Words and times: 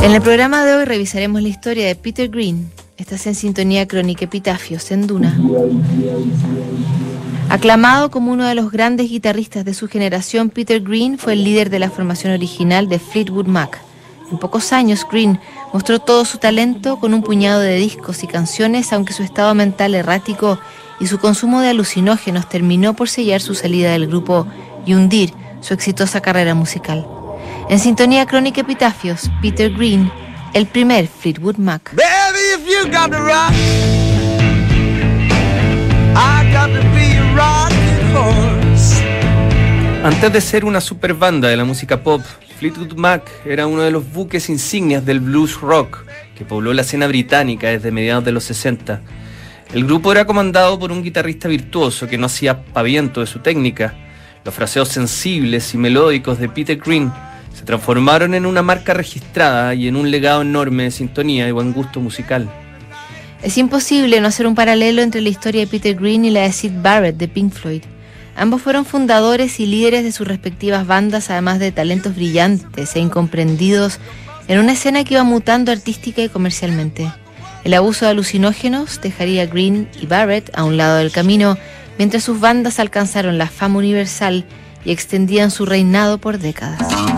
En 0.00 0.14
el 0.14 0.22
programa 0.22 0.64
de 0.64 0.76
hoy 0.76 0.84
revisaremos 0.84 1.42
la 1.42 1.48
historia 1.48 1.86
de 1.86 1.96
Peter 1.96 2.28
Green. 2.28 2.70
Estás 2.96 3.26
en 3.26 3.34
sintonía 3.34 3.88
crónica 3.88 4.26
Epitafios 4.26 4.92
en 4.92 5.08
Duna. 5.08 5.36
Aclamado 7.48 8.08
como 8.10 8.30
uno 8.30 8.46
de 8.46 8.54
los 8.54 8.70
grandes 8.70 9.10
guitarristas 9.10 9.64
de 9.64 9.74
su 9.74 9.88
generación, 9.88 10.50
Peter 10.50 10.80
Green 10.80 11.18
fue 11.18 11.32
el 11.32 11.42
líder 11.42 11.68
de 11.68 11.80
la 11.80 11.90
formación 11.90 12.32
original 12.32 12.88
de 12.88 13.00
Fleetwood 13.00 13.46
Mac. 13.46 13.80
En 14.30 14.38
pocos 14.38 14.72
años, 14.72 15.04
Green 15.10 15.40
mostró 15.72 15.98
todo 15.98 16.24
su 16.24 16.38
talento 16.38 17.00
con 17.00 17.12
un 17.12 17.22
puñado 17.22 17.60
de 17.60 17.74
discos 17.74 18.22
y 18.22 18.28
canciones, 18.28 18.92
aunque 18.92 19.12
su 19.12 19.24
estado 19.24 19.52
mental 19.56 19.96
errático 19.96 20.60
y 21.00 21.08
su 21.08 21.18
consumo 21.18 21.60
de 21.60 21.70
alucinógenos 21.70 22.48
terminó 22.48 22.94
por 22.94 23.08
sellar 23.08 23.40
su 23.40 23.56
salida 23.56 23.92
del 23.92 24.06
grupo 24.06 24.46
y 24.86 24.94
hundir 24.94 25.34
su 25.60 25.74
exitosa 25.74 26.20
carrera 26.20 26.54
musical. 26.54 27.17
En 27.70 27.78
sintonía 27.78 28.24
crónica 28.24 28.62
epitafios, 28.62 29.30
Peter 29.42 29.70
Green, 29.70 30.10
el 30.54 30.66
primer 30.66 31.06
Fleetwood 31.06 31.56
Mac. 31.56 31.94
Antes 40.02 40.32
de 40.32 40.40
ser 40.40 40.64
una 40.64 40.80
super 40.80 41.12
banda 41.12 41.48
de 41.48 41.58
la 41.58 41.64
música 41.66 42.02
pop, 42.02 42.22
Fleetwood 42.58 42.94
Mac 42.94 43.30
era 43.44 43.66
uno 43.66 43.82
de 43.82 43.90
los 43.90 44.10
buques 44.10 44.48
insignias 44.48 45.04
del 45.04 45.20
blues 45.20 45.60
rock 45.60 46.06
que 46.38 46.46
pobló 46.46 46.72
la 46.72 46.80
escena 46.80 47.06
británica 47.06 47.68
desde 47.68 47.90
mediados 47.90 48.24
de 48.24 48.32
los 48.32 48.44
60. 48.44 49.02
El 49.74 49.84
grupo 49.84 50.10
era 50.10 50.24
comandado 50.24 50.78
por 50.78 50.90
un 50.90 51.02
guitarrista 51.02 51.48
virtuoso 51.48 52.08
que 52.08 52.16
no 52.16 52.26
hacía 52.26 52.64
paviento 52.64 53.20
de 53.20 53.26
su 53.26 53.40
técnica. 53.40 53.94
Los 54.42 54.54
fraseos 54.54 54.88
sensibles 54.88 55.74
y 55.74 55.76
melódicos 55.76 56.38
de 56.38 56.48
Peter 56.48 56.78
Green 56.78 57.12
se 57.58 57.64
transformaron 57.64 58.34
en 58.34 58.46
una 58.46 58.62
marca 58.62 58.94
registrada 58.94 59.74
y 59.74 59.88
en 59.88 59.96
un 59.96 60.12
legado 60.12 60.42
enorme 60.42 60.84
de 60.84 60.90
sintonía 60.92 61.48
y 61.48 61.50
buen 61.50 61.72
gusto 61.72 61.98
musical. 61.98 62.48
Es 63.42 63.58
imposible 63.58 64.20
no 64.20 64.28
hacer 64.28 64.46
un 64.46 64.54
paralelo 64.54 65.02
entre 65.02 65.20
la 65.20 65.28
historia 65.28 65.62
de 65.62 65.66
Peter 65.66 65.96
Green 65.96 66.24
y 66.24 66.30
la 66.30 66.42
de 66.42 66.52
Sid 66.52 66.70
Barrett 66.80 67.16
de 67.16 67.26
Pink 67.26 67.52
Floyd. 67.52 67.82
Ambos 68.36 68.62
fueron 68.62 68.84
fundadores 68.84 69.58
y 69.58 69.66
líderes 69.66 70.04
de 70.04 70.12
sus 70.12 70.28
respectivas 70.28 70.86
bandas, 70.86 71.30
además 71.30 71.58
de 71.58 71.72
talentos 71.72 72.14
brillantes 72.14 72.94
e 72.94 73.00
incomprendidos 73.00 73.98
en 74.46 74.60
una 74.60 74.72
escena 74.72 75.02
que 75.02 75.14
iba 75.14 75.24
mutando 75.24 75.72
artística 75.72 76.22
y 76.22 76.28
comercialmente. 76.28 77.12
El 77.64 77.74
abuso 77.74 78.04
de 78.04 78.12
alucinógenos 78.12 79.00
dejaría 79.00 79.42
a 79.42 79.46
Green 79.46 79.88
y 80.00 80.06
Barrett 80.06 80.56
a 80.56 80.62
un 80.62 80.76
lado 80.76 80.98
del 80.98 81.10
camino, 81.10 81.58
mientras 81.98 82.22
sus 82.22 82.38
bandas 82.38 82.78
alcanzaron 82.78 83.36
la 83.36 83.48
fama 83.48 83.78
universal 83.78 84.44
y 84.84 84.92
extendían 84.92 85.50
su 85.50 85.66
reinado 85.66 86.18
por 86.18 86.38
décadas. 86.38 87.17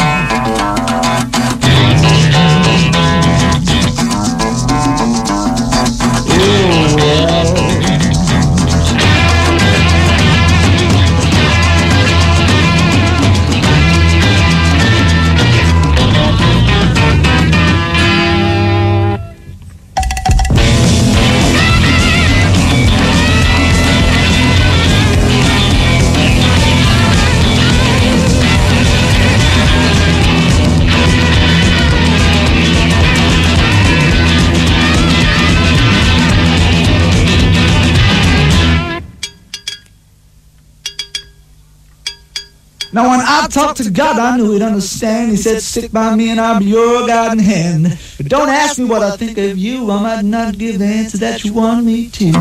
Now, 42.93 43.09
when 43.09 43.21
I 43.21 43.47
talked 43.47 43.77
to 43.77 43.89
God, 43.89 44.19
I 44.19 44.35
knew 44.35 44.51
He'd 44.51 44.61
understand. 44.61 45.31
He 45.31 45.37
said, 45.37 45.61
Stick 45.61 45.93
by 45.93 46.13
me 46.13 46.29
and 46.29 46.41
I'll 46.41 46.59
be 46.59 46.65
your 46.65 47.07
God 47.07 47.31
in 47.33 47.39
hand. 47.39 47.97
But 48.17 48.27
don't 48.27 48.49
ask 48.49 48.77
me 48.77 48.83
what 48.85 49.01
I 49.01 49.15
think 49.15 49.37
of 49.37 49.57
you. 49.57 49.89
I 49.89 50.01
might 50.01 50.25
not 50.25 50.57
give 50.57 50.77
the 50.79 50.85
answer 50.85 51.17
that 51.19 51.45
you 51.45 51.53
want 51.53 51.85
me 51.85 52.09
to. 52.09 52.31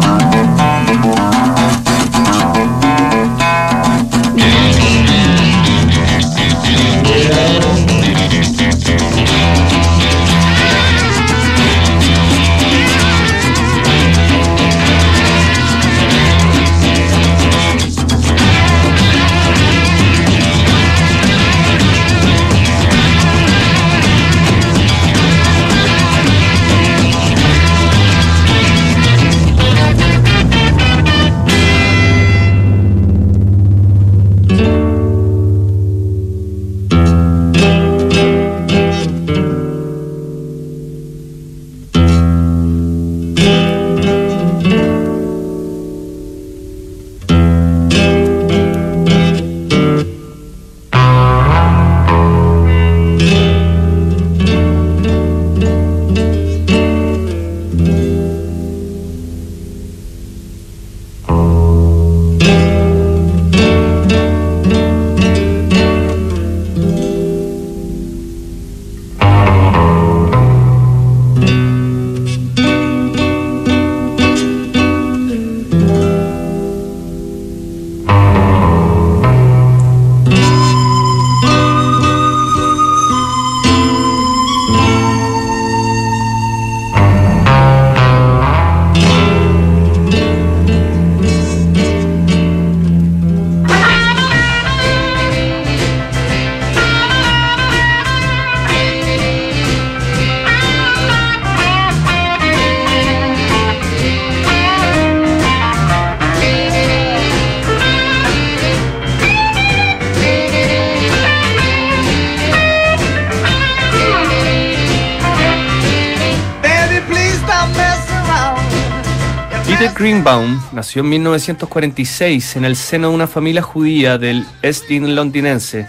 Greenbaum 120.20 120.60
nació 120.72 121.00
en 121.00 121.08
1946 121.08 122.56
en 122.56 122.66
el 122.66 122.76
seno 122.76 123.08
de 123.08 123.14
una 123.14 123.26
familia 123.26 123.62
judía 123.62 124.18
del 124.18 124.44
East 124.60 124.90
londinense. 124.90 125.88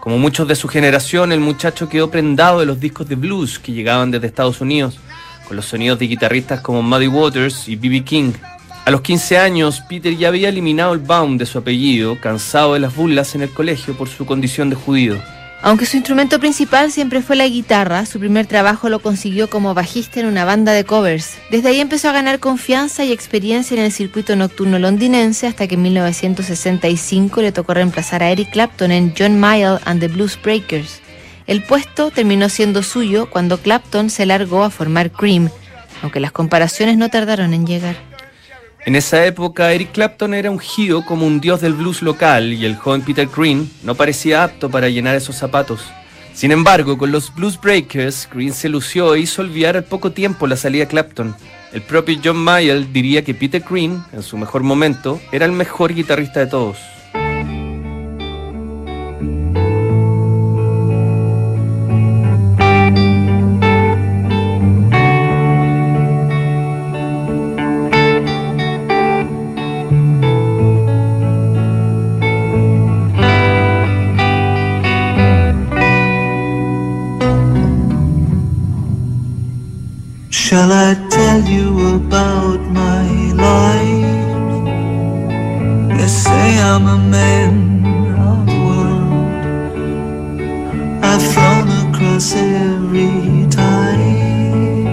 Como 0.00 0.18
muchos 0.18 0.46
de 0.46 0.54
su 0.54 0.68
generación, 0.68 1.32
el 1.32 1.40
muchacho 1.40 1.88
quedó 1.88 2.10
prendado 2.10 2.60
de 2.60 2.66
los 2.66 2.78
discos 2.78 3.08
de 3.08 3.14
blues 3.14 3.58
que 3.58 3.72
llegaban 3.72 4.10
desde 4.10 4.26
Estados 4.26 4.60
Unidos, 4.60 4.98
con 5.48 5.56
los 5.56 5.64
sonidos 5.64 5.98
de 5.98 6.08
guitarristas 6.08 6.60
como 6.60 6.82
Muddy 6.82 7.06
Waters 7.06 7.66
y 7.66 7.76
B.B. 7.76 8.04
King. 8.04 8.32
A 8.84 8.90
los 8.90 9.00
15 9.00 9.38
años, 9.38 9.80
Peter 9.88 10.14
ya 10.14 10.28
había 10.28 10.50
eliminado 10.50 10.92
el 10.92 10.98
Baum 10.98 11.38
de 11.38 11.46
su 11.46 11.56
apellido, 11.56 12.20
cansado 12.20 12.74
de 12.74 12.80
las 12.80 12.94
burlas 12.94 13.34
en 13.34 13.40
el 13.40 13.50
colegio 13.50 13.96
por 13.96 14.10
su 14.10 14.26
condición 14.26 14.68
de 14.68 14.76
judío. 14.76 15.16
Aunque 15.64 15.86
su 15.86 15.96
instrumento 15.96 16.38
principal 16.40 16.92
siempre 16.92 17.22
fue 17.22 17.36
la 17.36 17.48
guitarra, 17.48 18.04
su 18.04 18.18
primer 18.18 18.44
trabajo 18.44 18.90
lo 18.90 18.98
consiguió 18.98 19.48
como 19.48 19.72
bajista 19.72 20.20
en 20.20 20.26
una 20.26 20.44
banda 20.44 20.72
de 20.72 20.84
covers. 20.84 21.38
Desde 21.50 21.70
ahí 21.70 21.80
empezó 21.80 22.10
a 22.10 22.12
ganar 22.12 22.38
confianza 22.38 23.02
y 23.02 23.12
experiencia 23.12 23.74
en 23.74 23.82
el 23.82 23.90
circuito 23.90 24.36
nocturno 24.36 24.78
londinense 24.78 25.46
hasta 25.46 25.66
que 25.66 25.76
en 25.76 25.82
1965 25.82 27.40
le 27.40 27.50
tocó 27.50 27.72
reemplazar 27.72 28.22
a 28.22 28.30
Eric 28.30 28.50
Clapton 28.50 28.92
en 28.92 29.14
John 29.16 29.40
Mayall 29.40 29.80
and 29.86 30.00
the 30.00 30.08
Blues 30.08 30.38
Breakers. 30.40 31.00
El 31.46 31.62
puesto 31.62 32.10
terminó 32.10 32.50
siendo 32.50 32.82
suyo 32.82 33.30
cuando 33.30 33.56
Clapton 33.56 34.10
se 34.10 34.26
largó 34.26 34.64
a 34.64 34.70
formar 34.70 35.10
Cream, 35.12 35.48
aunque 36.02 36.20
las 36.20 36.32
comparaciones 36.32 36.98
no 36.98 37.08
tardaron 37.08 37.54
en 37.54 37.66
llegar. 37.66 37.96
En 38.86 38.96
esa 38.96 39.24
época, 39.24 39.72
Eric 39.72 39.92
Clapton 39.92 40.34
era 40.34 40.50
ungido 40.50 41.06
como 41.06 41.26
un 41.26 41.40
dios 41.40 41.62
del 41.62 41.72
blues 41.72 42.02
local 42.02 42.52
y 42.52 42.66
el 42.66 42.76
joven 42.76 43.00
Peter 43.00 43.26
Green 43.34 43.70
no 43.82 43.94
parecía 43.94 44.44
apto 44.44 44.68
para 44.68 44.90
llenar 44.90 45.16
esos 45.16 45.36
zapatos. 45.36 45.80
Sin 46.34 46.52
embargo, 46.52 46.98
con 46.98 47.10
los 47.10 47.34
Blues 47.34 47.58
Breakers, 47.58 48.28
Green 48.30 48.52
se 48.52 48.68
lució 48.68 49.14
e 49.14 49.20
hizo 49.20 49.40
olvidar 49.40 49.76
al 49.76 49.84
poco 49.84 50.12
tiempo 50.12 50.46
la 50.46 50.56
salida 50.56 50.86
Clapton. 50.86 51.34
El 51.72 51.80
propio 51.80 52.20
John 52.22 52.36
Mayall 52.36 52.92
diría 52.92 53.24
que 53.24 53.32
Peter 53.32 53.64
Green, 53.68 54.02
en 54.12 54.22
su 54.22 54.36
mejor 54.36 54.62
momento, 54.62 55.18
era 55.32 55.46
el 55.46 55.52
mejor 55.52 55.94
guitarrista 55.94 56.40
de 56.40 56.48
todos. 56.48 56.76
Shall 80.54 80.70
I 80.70 80.94
tell 81.10 81.40
you 81.40 81.96
about 81.96 82.60
my 82.60 83.06
life? 83.32 84.38
They 85.98 86.06
say 86.06 86.60
I'm 86.62 86.86
a 86.86 86.96
man 86.96 87.82
of 88.14 88.46
the 88.46 88.58
world. 88.68 89.34
I've 91.02 91.24
flown 91.32 91.68
across 91.88 92.28
every 92.36 93.48
tide. 93.50 94.86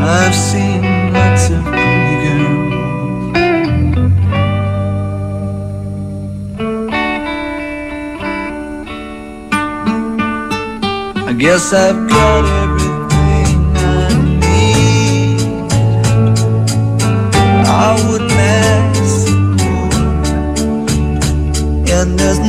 I've 0.00 0.34
seen 0.34 0.82
lots 1.12 1.50
of 1.50 1.62
pretty 1.62 2.16
girls. 2.24 3.36
I 11.28 11.32
guess 11.38 11.64
I've 11.74 12.08
got 12.08 12.44
everything 12.46 12.75
I 17.88 17.94
would 18.08 18.22
mess. 18.22 19.28
And 21.96 22.18
there's 22.18 22.40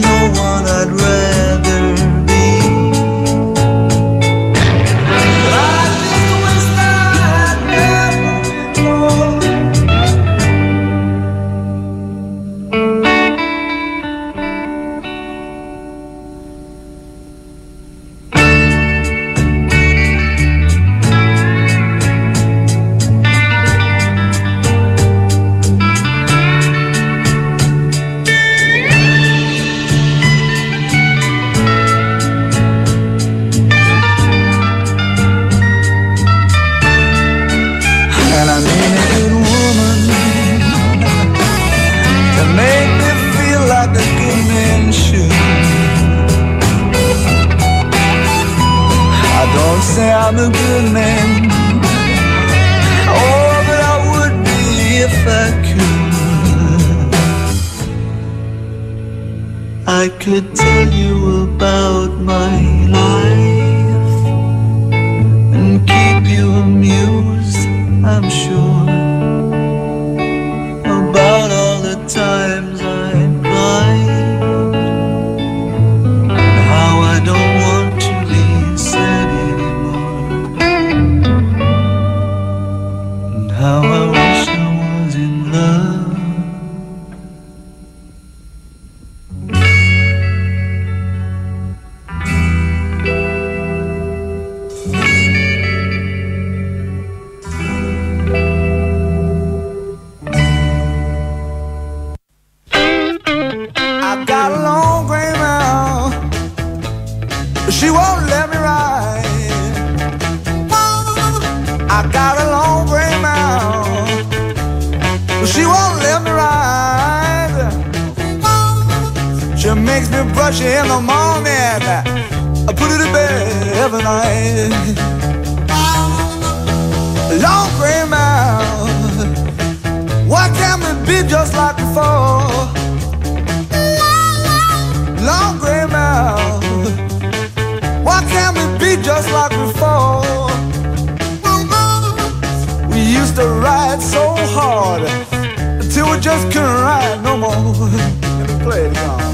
just 146.19 146.51
couldn't 146.51 146.63
ride 146.63 147.21
no 147.23 147.37
more. 147.37 147.51
Let 147.51 148.61
play 148.63 148.85
it 148.85 148.91
again. 148.91 149.26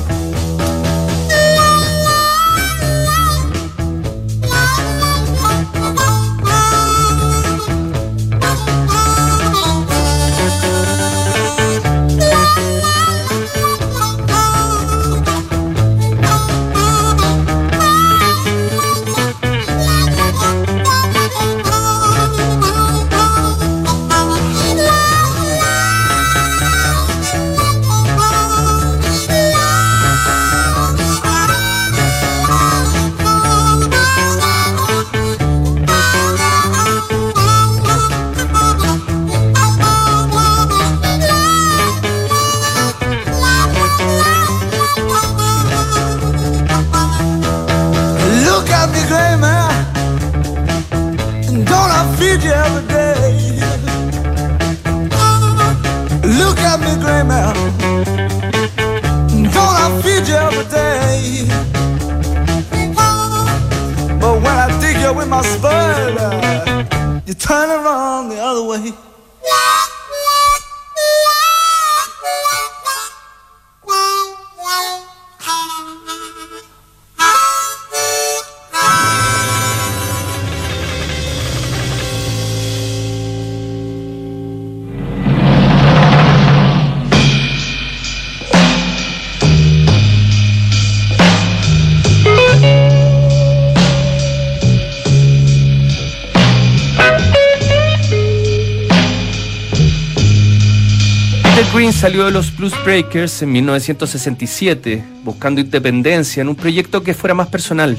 Green 101.73 101.91
salió 101.91 102.25
de 102.25 102.31
los 102.31 102.55
Blues 102.55 102.73
Breakers 102.85 103.41
en 103.41 103.51
1967, 103.51 105.03
buscando 105.23 105.59
independencia 105.59 106.41
en 106.41 106.49
un 106.49 106.55
proyecto 106.55 107.01
que 107.01 107.15
fuera 107.15 107.33
más 107.33 107.47
personal. 107.47 107.97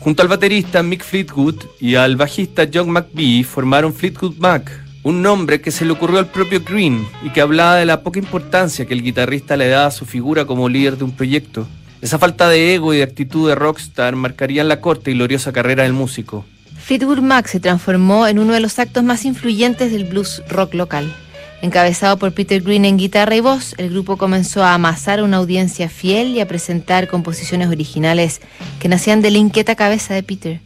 Junto 0.00 0.22
al 0.22 0.28
baterista 0.28 0.82
Mick 0.82 1.04
Fleetwood 1.04 1.54
y 1.78 1.94
al 1.94 2.16
bajista 2.16 2.66
John 2.72 2.90
McVie 2.90 3.44
formaron 3.44 3.94
Fleetwood 3.94 4.38
Mac, 4.38 4.72
un 5.04 5.22
nombre 5.22 5.60
que 5.60 5.70
se 5.70 5.84
le 5.84 5.92
ocurrió 5.92 6.18
al 6.18 6.32
propio 6.32 6.62
Green 6.68 7.06
y 7.22 7.30
que 7.30 7.40
hablaba 7.40 7.76
de 7.76 7.86
la 7.86 8.02
poca 8.02 8.18
importancia 8.18 8.86
que 8.86 8.94
el 8.94 9.04
guitarrista 9.04 9.56
le 9.56 9.68
daba 9.68 9.86
a 9.86 9.92
su 9.92 10.04
figura 10.04 10.44
como 10.44 10.68
líder 10.68 10.98
de 10.98 11.04
un 11.04 11.12
proyecto. 11.12 11.68
Esa 12.00 12.18
falta 12.18 12.48
de 12.48 12.74
ego 12.74 12.92
y 12.92 12.96
de 12.96 13.04
actitud 13.04 13.48
de 13.48 13.54
rockstar 13.54 14.16
marcarían 14.16 14.66
la 14.66 14.80
corta 14.80 15.12
y 15.12 15.14
gloriosa 15.14 15.52
carrera 15.52 15.84
del 15.84 15.92
músico. 15.92 16.44
Fleetwood 16.76 17.20
Mac 17.20 17.46
se 17.46 17.60
transformó 17.60 18.26
en 18.26 18.40
uno 18.40 18.52
de 18.52 18.58
los 18.58 18.80
actos 18.80 19.04
más 19.04 19.24
influyentes 19.24 19.92
del 19.92 20.06
blues 20.06 20.42
rock 20.48 20.74
local. 20.74 21.14
Encabezado 21.62 22.16
por 22.16 22.32
Peter 22.32 22.60
Green 22.60 22.84
en 22.84 22.98
guitarra 22.98 23.36
y 23.36 23.40
voz, 23.40 23.76
el 23.78 23.90
grupo 23.90 24.16
comenzó 24.16 24.64
a 24.64 24.74
amasar 24.74 25.22
una 25.22 25.36
audiencia 25.36 25.88
fiel 25.88 26.34
y 26.34 26.40
a 26.40 26.48
presentar 26.48 27.06
composiciones 27.06 27.68
originales 27.68 28.40
que 28.80 28.88
nacían 28.88 29.22
de 29.22 29.30
la 29.30 29.38
inquieta 29.38 29.76
cabeza 29.76 30.12
de 30.12 30.24
Peter. 30.24 30.60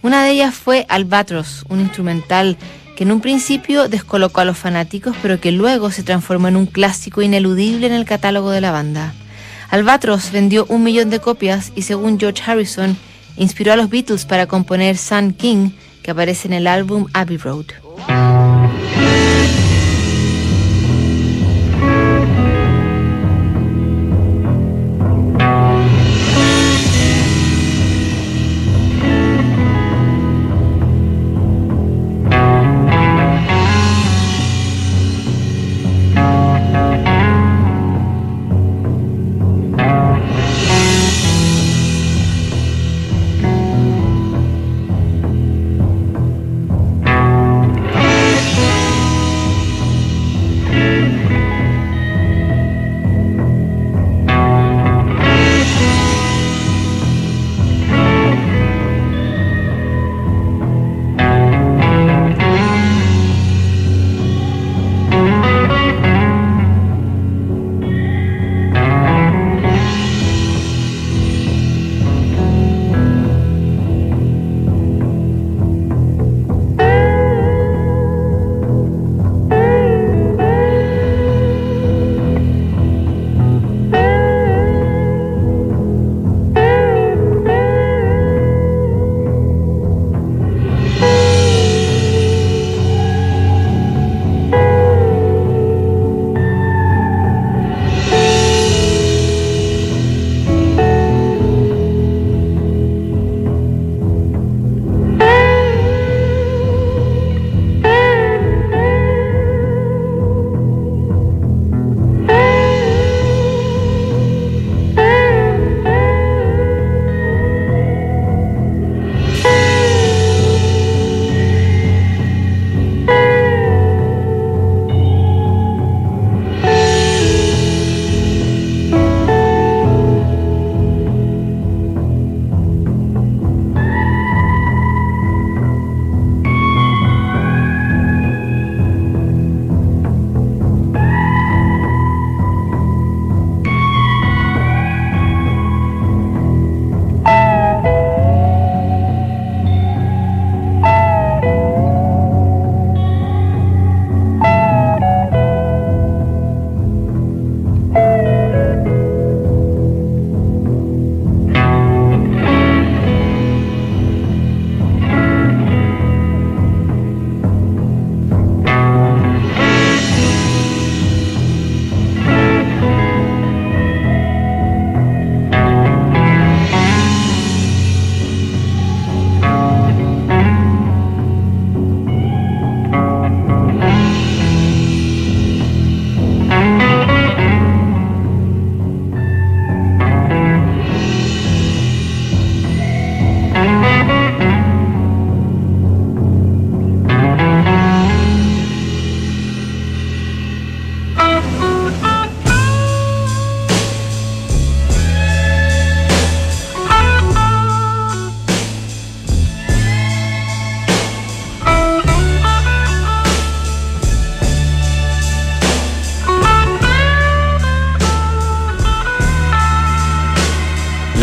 Una 0.00 0.24
de 0.24 0.30
ellas 0.30 0.54
fue 0.54 0.86
Albatros, 0.88 1.66
un 1.68 1.80
instrumental 1.80 2.56
que 2.96 3.04
en 3.04 3.12
un 3.12 3.20
principio 3.20 3.88
descolocó 3.90 4.40
a 4.40 4.46
los 4.46 4.56
fanáticos, 4.56 5.14
pero 5.20 5.38
que 5.38 5.52
luego 5.52 5.90
se 5.90 6.02
transformó 6.02 6.48
en 6.48 6.56
un 6.56 6.64
clásico 6.64 7.20
ineludible 7.20 7.86
en 7.86 7.92
el 7.92 8.06
catálogo 8.06 8.50
de 8.50 8.62
la 8.62 8.72
banda. 8.72 9.12
Albatros 9.68 10.32
vendió 10.32 10.64
un 10.70 10.82
millón 10.82 11.10
de 11.10 11.20
copias 11.20 11.72
y 11.76 11.82
según 11.82 12.18
George 12.18 12.42
Harrison, 12.46 12.96
inspiró 13.36 13.74
a 13.74 13.76
los 13.76 13.90
Beatles 13.90 14.24
para 14.24 14.46
componer 14.46 14.96
Sun 14.96 15.34
King, 15.34 15.72
que 16.02 16.10
aparece 16.10 16.48
en 16.48 16.54
el 16.54 16.66
álbum 16.66 17.06
Abbey 17.12 17.36
Road. 17.36 17.66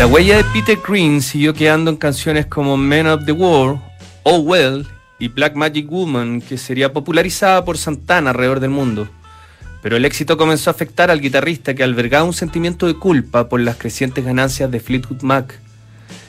La 0.06 0.12
huella 0.12 0.36
de 0.36 0.44
Peter 0.44 0.78
Green 0.86 1.20
siguió 1.20 1.52
quedando 1.52 1.90
en 1.90 1.96
canciones 1.96 2.46
como 2.46 2.76
Men 2.76 3.08
of 3.08 3.24
the 3.24 3.32
World, 3.32 3.80
Oh 4.22 4.38
Well 4.38 4.86
y 5.18 5.26
Black 5.26 5.56
Magic 5.56 5.90
Woman, 5.90 6.40
que 6.40 6.58
sería 6.58 6.92
popularizada 6.92 7.64
por 7.64 7.76
Santana 7.76 8.30
alrededor 8.30 8.60
del 8.60 8.70
mundo. 8.70 9.08
Pero 9.82 9.96
el 9.96 10.04
éxito 10.04 10.36
comenzó 10.36 10.70
a 10.70 10.74
afectar 10.74 11.10
al 11.10 11.20
guitarrista 11.20 11.74
que 11.74 11.82
albergaba 11.82 12.22
un 12.22 12.34
sentimiento 12.34 12.86
de 12.86 12.94
culpa 12.94 13.48
por 13.48 13.58
las 13.58 13.78
crecientes 13.78 14.24
ganancias 14.24 14.70
de 14.70 14.78
Fleetwood 14.78 15.22
Mac. 15.22 15.58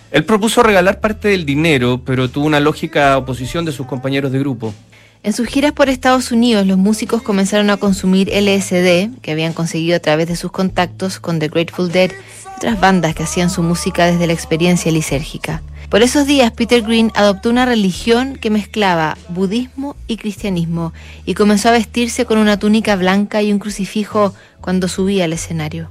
Él 0.10 0.26
propuso 0.26 0.64
regalar 0.64 1.00
parte 1.00 1.28
del 1.28 1.46
dinero, 1.46 2.02
pero 2.04 2.32
tuvo 2.32 2.48
una 2.48 2.60
lógica 2.60 3.16
oposición 3.16 3.64
de 3.64 3.74
sus 3.74 3.86
compañeros 3.86 4.32
de 4.32 4.40
grupo. 4.40 4.74
En 5.22 5.34
sus 5.34 5.48
giras 5.48 5.74
por 5.74 5.88
Estados 5.88 6.32
Unidos, 6.32 6.66
los 6.66 6.80
músicos 6.80 7.22
comenzaron 7.22 7.70
a 7.70 7.78
consumir 7.78 8.30
LSD, 8.30 9.22
que 9.22 9.32
habían 9.32 9.54
conseguido 9.54 9.98
a 9.98 10.00
través 10.00 10.28
de 10.28 10.36
sus 10.36 10.52
contactos 10.52 11.20
con 11.20 11.38
The 11.38 11.50
Grateful 11.50 11.92
Dead 11.92 12.10
otras 12.58 12.80
bandas 12.80 13.14
que 13.14 13.24
hacían 13.24 13.52
su 13.52 13.62
música 13.62 14.08
desde 14.08 14.26
la 14.26 14.34
experiencia 14.34 14.92
lisérgica. 14.92 15.62
Por 15.90 16.02
esos 16.02 16.26
días, 16.26 16.52
Peter 16.52 16.82
Green 16.82 17.12
adoptó 17.14 17.52
una 17.52 17.66
religión 17.66 18.36
que 18.36 18.50
mezclaba 18.50 19.16
budismo 19.30 19.96
y 20.08 20.18
cristianismo 20.18 20.92
y 21.26 21.36
comenzó 21.36 21.70
a 21.70 21.74
vestirse 21.74 22.26
con 22.26 22.40
una 22.40 22.58
túnica 22.58 22.96
blanca 22.96 23.44
y 23.44 23.54
un 23.54 23.60
crucifijo 23.60 24.34
cuando 24.60 24.88
subía 24.88 25.26
al 25.26 25.34
escenario. 25.34 25.90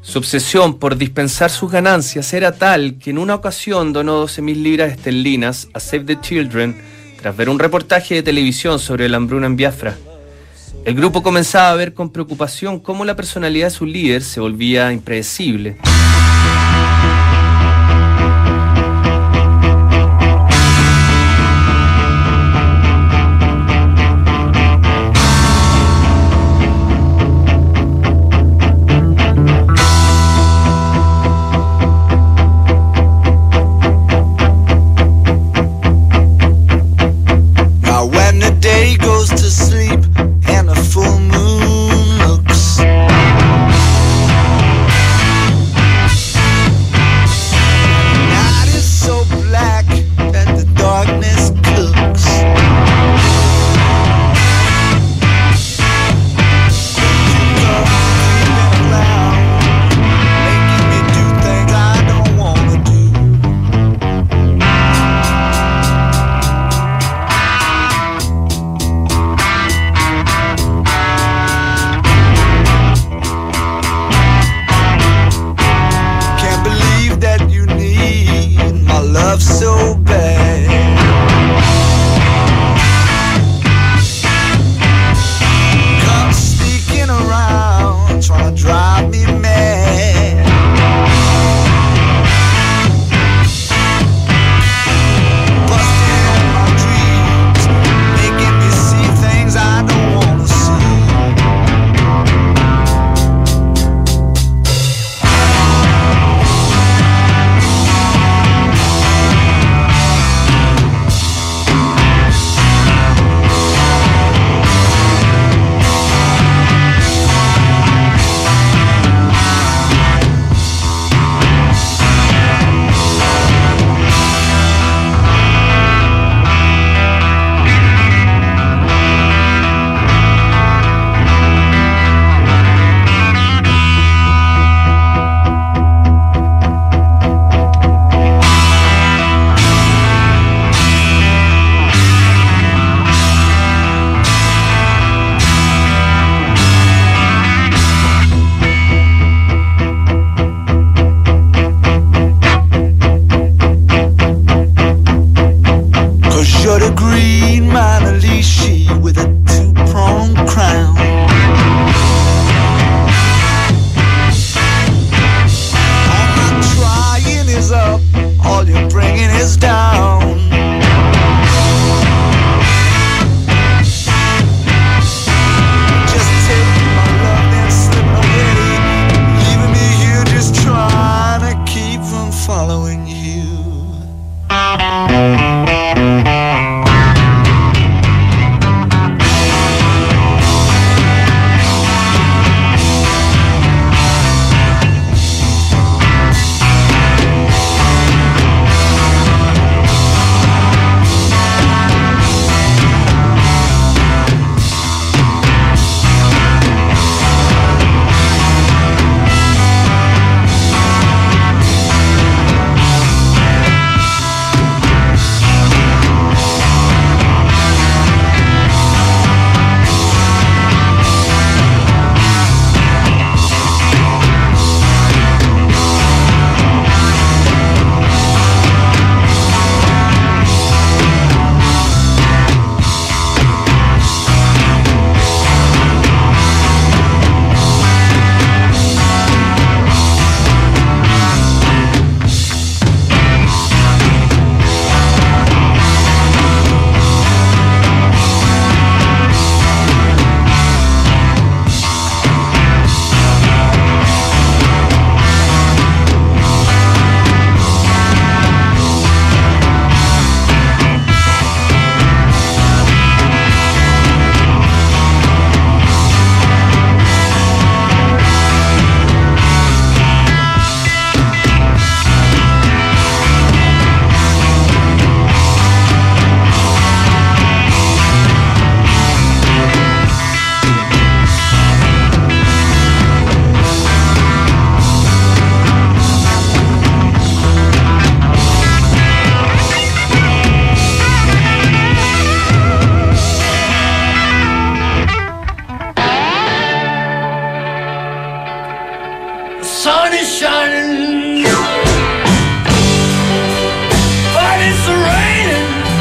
Su 0.00 0.20
obsesión 0.20 0.78
por 0.78 0.96
dispensar 0.96 1.50
sus 1.50 1.72
ganancias 1.72 2.32
era 2.32 2.52
tal 2.52 2.98
que 2.98 3.10
en 3.10 3.18
una 3.18 3.34
ocasión 3.34 3.92
donó 3.92 4.24
12.000 4.24 4.62
libras 4.62 4.92
esterlinas 4.92 5.68
a 5.74 5.80
Save 5.80 6.04
the 6.04 6.20
Children 6.20 6.80
tras 7.20 7.36
ver 7.36 7.48
un 7.48 7.58
reportaje 7.58 8.14
de 8.14 8.22
televisión 8.22 8.78
sobre 8.78 9.08
la 9.08 9.16
hambruna 9.16 9.48
en 9.48 9.56
Biafra. 9.56 9.96
El 10.84 10.94
grupo 10.94 11.22
comenzaba 11.22 11.70
a 11.70 11.74
ver 11.74 11.94
con 11.94 12.10
preocupación 12.10 12.80
cómo 12.80 13.04
la 13.04 13.16
personalidad 13.16 13.66
de 13.66 13.70
su 13.70 13.86
líder 13.86 14.22
se 14.22 14.40
volvía 14.40 14.92
impredecible. 14.92 15.76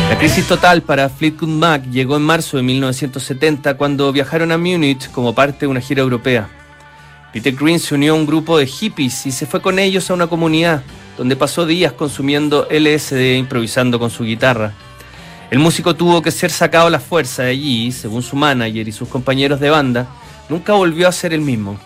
La 0.07 0.19
crisis 0.19 0.47
total 0.47 0.83
para 0.83 1.09
Fleetwood 1.09 1.49
Mac 1.49 1.83
llegó 1.89 2.15
en 2.15 2.21
marzo 2.21 2.57
de 2.57 2.63
1970 2.63 3.75
cuando 3.75 4.11
viajaron 4.11 4.51
a 4.51 4.59
Múnich 4.59 5.09
como 5.09 5.33
parte 5.33 5.61
de 5.61 5.67
una 5.67 5.81
gira 5.81 6.03
europea. 6.03 6.47
Peter 7.33 7.55
Green 7.55 7.79
se 7.79 7.95
unió 7.95 8.13
a 8.13 8.15
un 8.15 8.27
grupo 8.27 8.59
de 8.59 8.67
hippies 8.67 9.25
y 9.25 9.31
se 9.31 9.47
fue 9.47 9.63
con 9.63 9.79
ellos 9.79 10.11
a 10.11 10.13
una 10.13 10.27
comunidad 10.27 10.83
donde 11.17 11.35
pasó 11.35 11.65
días 11.65 11.93
consumiendo 11.93 12.67
LSD 12.69 13.35
improvisando 13.35 13.97
con 13.97 14.11
su 14.11 14.25
guitarra. 14.25 14.73
El 15.49 15.57
músico 15.57 15.95
tuvo 15.95 16.21
que 16.21 16.29
ser 16.29 16.51
sacado 16.51 16.85
a 16.85 16.91
la 16.91 16.99
fuerza 16.99 17.43
de 17.43 17.49
allí, 17.49 17.91
según 17.91 18.21
su 18.21 18.35
manager 18.35 18.87
y 18.87 18.91
sus 18.91 19.09
compañeros 19.09 19.59
de 19.59 19.71
banda, 19.71 20.07
nunca 20.49 20.73
volvió 20.73 21.07
a 21.07 21.11
ser 21.11 21.33
el 21.33 21.41
mismo. 21.41 21.79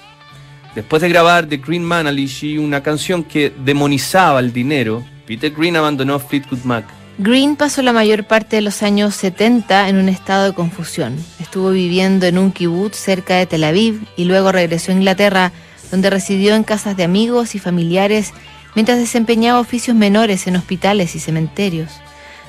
Después 0.75 1.01
de 1.01 1.09
grabar 1.09 1.47
The 1.47 1.57
Green 1.57 1.83
Manalish 1.83 2.57
una 2.57 2.83
canción 2.83 3.23
que 3.23 3.51
demonizaba 3.63 4.39
el 4.39 4.53
dinero, 4.53 5.03
Peter 5.25 5.51
Green 5.51 5.75
abandonó 5.75 6.19
Fleetwood 6.19 6.63
Mac. 6.63 6.85
Green 7.17 7.55
pasó 7.55 7.81
la 7.81 7.91
mayor 7.91 8.25
parte 8.25 8.55
de 8.55 8.61
los 8.61 8.81
años 8.81 9.13
70 9.15 9.89
en 9.89 9.97
un 9.97 10.07
estado 10.07 10.45
de 10.45 10.53
confusión. 10.53 11.17
Estuvo 11.39 11.71
viviendo 11.71 12.27
en 12.27 12.37
un 12.37 12.51
kibbutz 12.51 12.95
cerca 12.95 13.35
de 13.35 13.45
Tel 13.45 13.65
Aviv 13.65 14.01
y 14.15 14.23
luego 14.23 14.51
regresó 14.51 14.91
a 14.91 14.95
Inglaterra, 14.95 15.51
donde 15.91 16.09
residió 16.09 16.55
en 16.55 16.63
casas 16.63 16.95
de 16.95 17.03
amigos 17.03 17.55
y 17.55 17.59
familiares 17.59 18.31
mientras 18.75 18.99
desempeñaba 18.99 19.59
oficios 19.59 19.97
menores 19.97 20.47
en 20.47 20.55
hospitales 20.55 21.15
y 21.15 21.19
cementerios. 21.19 21.91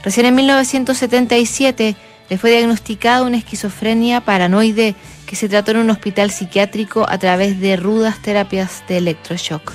Recién 0.05 0.27
en 0.27 0.35
1977 0.37 1.97
le 2.31 2.39
fue 2.39 2.51
diagnosticada 2.51 3.23
una 3.23 3.37
esquizofrenia 3.37 4.21
paranoide 4.21 4.95
que 5.27 5.37
se 5.37 5.49
trató 5.49 5.73
en 5.73 5.79
un 5.79 5.91
hospital 5.91 6.31
psiquiátrico 6.31 7.05
a 7.09 7.19
través 7.19 7.61
de 7.61 7.77
rudas 7.77 8.23
terapias 8.23 8.85
de 8.89 8.99
electroshock. 8.99 9.73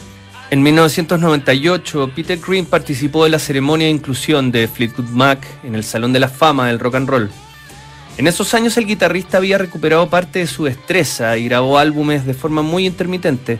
En 0.51 0.63
1998, 0.63 2.11
Peter 2.15 2.39
Green 2.39 2.65
participó 2.65 3.25
de 3.25 3.31
la 3.31 3.39
ceremonia 3.39 3.87
de 3.87 3.91
inclusión 3.91 4.51
de 4.51 4.69
Fleetwood 4.69 5.09
Mac 5.09 5.45
en 5.63 5.75
el 5.75 5.83
Salón 5.83 6.13
de 6.13 6.19
la 6.19 6.29
Fama 6.29 6.67
del 6.67 6.79
Rock 6.79 6.95
and 6.95 7.09
Roll. 7.09 7.29
En 8.17 8.27
esos 8.27 8.53
años 8.53 8.77
el 8.77 8.85
guitarrista 8.85 9.37
había 9.37 9.57
recuperado 9.57 10.09
parte 10.09 10.39
de 10.39 10.47
su 10.47 10.63
destreza 10.63 11.37
y 11.37 11.45
grabó 11.45 11.77
álbumes 11.77 12.25
de 12.25 12.33
forma 12.33 12.61
muy 12.61 12.85
intermitente, 12.85 13.59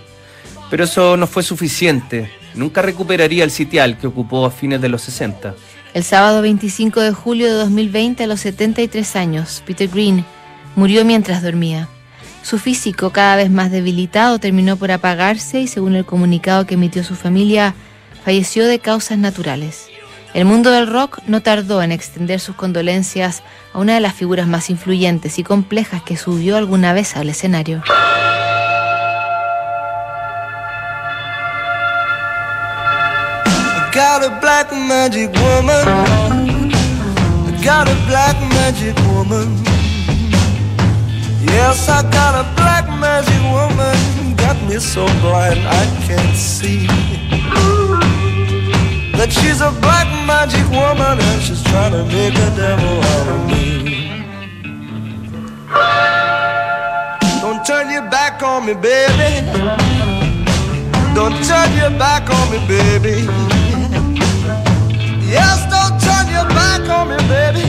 pero 0.69 0.85
eso 0.85 1.17
no 1.17 1.27
fue 1.27 1.43
suficiente. 1.43 2.31
Nunca 2.53 2.81
recuperaría 2.81 3.43
el 3.43 3.51
sitial 3.51 3.97
que 3.97 4.07
ocupó 4.07 4.45
a 4.45 4.51
fines 4.51 4.79
de 4.79 4.87
los 4.87 5.01
60. 5.01 5.53
El 5.95 6.03
sábado 6.03 6.41
25 6.41 6.99
de 6.99 7.13
julio 7.13 7.47
de 7.47 7.53
2020, 7.53 8.25
a 8.25 8.27
los 8.27 8.41
73 8.41 9.15
años, 9.15 9.63
Peter 9.65 9.87
Green 9.87 10.25
murió 10.75 11.05
mientras 11.05 11.41
dormía. 11.41 11.87
Su 12.43 12.59
físico, 12.59 13.11
cada 13.11 13.37
vez 13.37 13.49
más 13.49 13.71
debilitado, 13.71 14.37
terminó 14.37 14.75
por 14.75 14.91
apagarse 14.91 15.61
y, 15.61 15.67
según 15.67 15.95
el 15.95 16.03
comunicado 16.03 16.65
que 16.65 16.73
emitió 16.73 17.01
su 17.05 17.15
familia, 17.15 17.75
falleció 18.25 18.65
de 18.65 18.79
causas 18.79 19.17
naturales. 19.17 19.87
El 20.33 20.43
mundo 20.43 20.69
del 20.69 20.87
rock 20.87 21.19
no 21.27 21.41
tardó 21.41 21.81
en 21.81 21.93
extender 21.93 22.41
sus 22.41 22.57
condolencias 22.57 23.41
a 23.71 23.79
una 23.79 23.93
de 23.93 24.01
las 24.01 24.15
figuras 24.15 24.47
más 24.49 24.69
influyentes 24.69 25.39
y 25.39 25.43
complejas 25.43 26.03
que 26.03 26.17
subió 26.17 26.57
alguna 26.57 26.91
vez 26.91 27.15
al 27.15 27.29
escenario. 27.29 27.81
Black 34.45 34.71
magic 34.71 35.33
woman. 35.41 35.85
I 37.49 37.61
got 37.63 37.89
a 37.89 37.95
black 38.05 38.37
magic 38.53 38.95
woman. 39.09 39.47
Yes, 41.41 41.89
I 41.89 42.03
got 42.11 42.33
a 42.43 42.45
black 42.53 42.85
magic 43.05 43.41
woman. 43.57 43.97
Got 44.35 44.57
me 44.69 44.77
so 44.77 45.03
blind 45.23 45.61
I 45.81 45.83
can't 46.05 46.35
see. 46.37 46.85
That 49.17 49.29
she's 49.31 49.61
a 49.61 49.71
black 49.81 50.09
magic 50.29 50.67
woman 50.69 51.17
and 51.27 51.41
she's 51.41 51.63
trying 51.63 51.93
to 51.93 52.03
make 52.05 52.35
a 52.47 52.49
devil 52.55 52.95
out 53.13 53.27
of 53.33 53.39
me. 53.49 53.65
Don't 57.41 57.65
turn 57.65 57.89
your 57.89 58.07
back 58.11 58.43
on 58.43 58.67
me, 58.67 58.75
baby. 58.75 59.41
Don't 61.15 61.37
turn 61.49 61.69
your 61.81 61.93
back 61.97 62.29
on 62.29 62.45
me, 62.51 62.59
baby. 62.67 63.54
Yes, 65.35 65.59
don't 65.67 65.95
turn 65.99 66.25
your 66.31 66.47
back 66.55 66.87
on 66.97 67.09
me, 67.11 67.19
baby. 67.27 67.65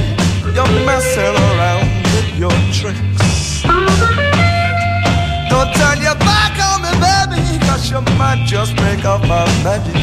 You're 0.55 0.72
messing 0.87 1.35
around 1.50 1.87
with 2.14 2.31
your 2.38 2.57
tricks. 2.79 3.62
Don't 5.50 5.70
turn 5.74 5.98
your 6.00 6.18
back 6.31 6.55
on 6.68 6.79
me, 6.87 6.92
baby, 7.02 7.42
cause 7.66 7.90
you 7.90 8.00
might 8.16 8.44
just 8.46 8.76
break 8.76 9.05
up 9.05 9.20
my 9.22 9.44
magic 9.64 9.96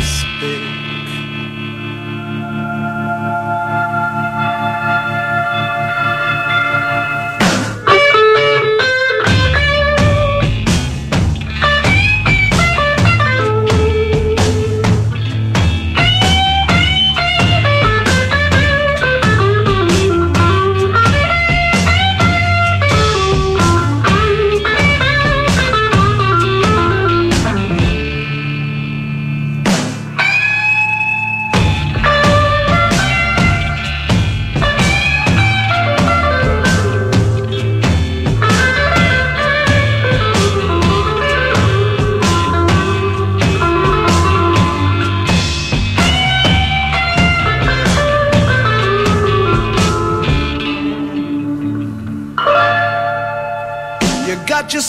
stick. 54.54 54.84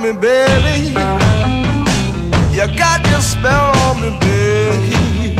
me, 0.00 0.12
baby. 0.12 0.88
You 2.56 2.66
got 2.78 3.06
your 3.10 3.20
spell 3.20 3.70
on 3.84 4.00
me, 4.00 4.10
baby. 4.20 5.34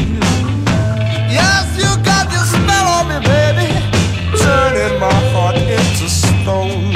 Yes, 1.31 1.67
you 1.77 1.91
got 2.05 2.31
your 2.31 2.45
spell 2.45 2.87
on 2.97 3.09
me, 3.09 3.19
baby. 3.27 3.69
Turning 4.39 5.01
my 5.01 5.13
heart 5.33 5.57
into 5.57 6.09
stone. 6.09 6.93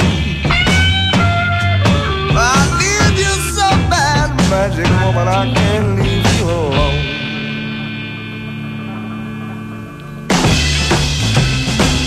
I 2.39 2.57
need 2.79 3.17
you 3.23 3.35
so 3.57 3.67
bad, 3.89 4.29
magic 4.49 4.89
woman. 5.03 5.27
I 5.27 5.51
can't 5.53 5.99
leave 5.99 6.25
you 6.37 6.45
alone. 6.45 7.03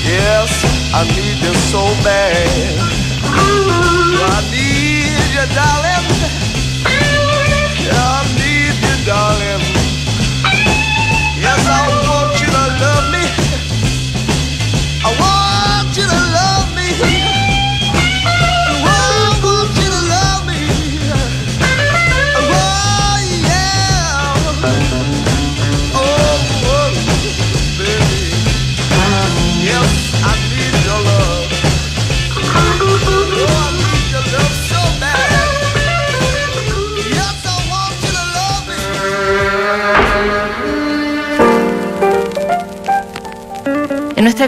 Yes, 0.04 0.50
I 0.94 1.04
need 1.04 1.42
you 1.42 1.54
so 1.72 1.82
bad. 2.04 2.89
I 4.12 4.40
need 4.50 5.34
you, 5.34 5.46
darling. 5.54 6.49